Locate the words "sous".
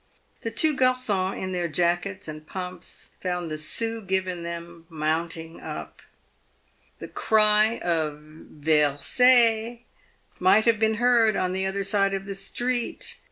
3.59-4.03